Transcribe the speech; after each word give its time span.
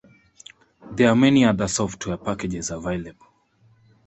There 0.93 1.09
are 1.09 1.15
many 1.15 1.45
other 1.45 1.67
software 1.67 2.17
packages 2.17 2.71
available. 2.71 3.27